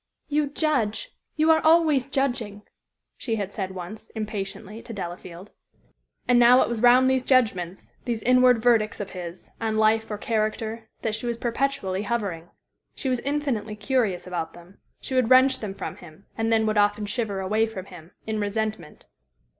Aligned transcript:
"You 0.29 0.47
judge 0.49 1.11
you 1.35 1.51
are 1.51 1.61
always 1.63 2.09
judging," 2.09 2.63
she 3.17 3.35
had 3.35 3.53
said 3.53 3.75
once, 3.75 4.09
impatiently, 4.15 4.81
to 4.81 4.93
Delafield. 4.93 5.51
And 6.27 6.39
now 6.39 6.59
it 6.63 6.69
was 6.69 6.81
round 6.81 7.07
these 7.07 7.23
judgments, 7.23 7.93
these 8.05 8.23
inward 8.23 8.63
verdicts 8.63 8.99
of 8.99 9.11
his, 9.11 9.51
on 9.61 9.77
life 9.77 10.09
or 10.09 10.17
character, 10.17 10.89
that 11.03 11.13
she 11.13 11.27
was 11.27 11.37
perpetually 11.37 12.01
hovering. 12.01 12.49
She 12.95 13.09
was 13.09 13.19
infinitely 13.19 13.75
curious 13.75 14.25
about 14.25 14.53
them. 14.53 14.79
She 15.01 15.13
would 15.13 15.29
wrench 15.29 15.59
them 15.59 15.75
from 15.75 15.97
him, 15.97 16.25
and 16.35 16.51
then 16.51 16.65
would 16.65 16.79
often 16.79 17.05
shiver 17.05 17.39
away 17.39 17.67
from 17.67 17.85
him 17.85 18.09
in 18.25 18.39
resentment. 18.39 19.05